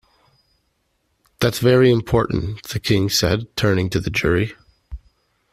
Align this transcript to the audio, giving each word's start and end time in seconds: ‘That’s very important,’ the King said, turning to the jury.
‘That’s 1.41 1.59
very 1.59 1.91
important,’ 1.91 2.63
the 2.69 2.79
King 2.79 3.07
said, 3.07 3.55
turning 3.55 3.87
to 3.91 3.99
the 3.99 4.09
jury. 4.09 4.53